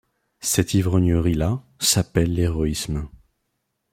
Cette 0.39 0.73
ivrognerie-là 0.73 1.61
s’appelle 1.77 2.33
l’héroïsme. 2.33 3.07